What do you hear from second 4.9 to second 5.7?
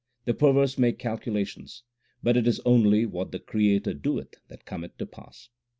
to pass.